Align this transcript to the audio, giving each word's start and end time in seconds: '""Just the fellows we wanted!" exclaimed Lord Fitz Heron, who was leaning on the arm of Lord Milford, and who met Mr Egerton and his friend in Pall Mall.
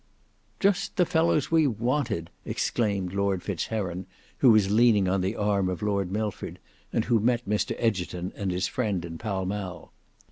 '""Just 0.59 0.95
the 0.95 1.05
fellows 1.05 1.51
we 1.51 1.67
wanted!" 1.67 2.31
exclaimed 2.43 3.13
Lord 3.13 3.43
Fitz 3.43 3.67
Heron, 3.67 4.07
who 4.39 4.49
was 4.49 4.71
leaning 4.71 5.07
on 5.07 5.21
the 5.21 5.35
arm 5.35 5.69
of 5.69 5.83
Lord 5.83 6.11
Milford, 6.11 6.57
and 6.91 7.05
who 7.05 7.19
met 7.19 7.47
Mr 7.47 7.75
Egerton 7.77 8.33
and 8.35 8.49
his 8.49 8.67
friend 8.67 9.05
in 9.05 9.19
Pall 9.19 9.45
Mall. 9.45 9.93